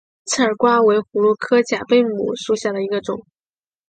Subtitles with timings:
[0.25, 3.23] 刺儿瓜为葫芦科假贝母属下的一个种。